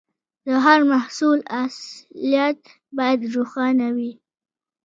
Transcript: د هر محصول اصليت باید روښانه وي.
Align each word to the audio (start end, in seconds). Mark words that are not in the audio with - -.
د 0.45 0.47
هر 0.65 0.79
محصول 0.91 1.39
اصليت 1.63 2.61
باید 2.97 3.19
روښانه 3.35 3.87
وي. 3.95 4.13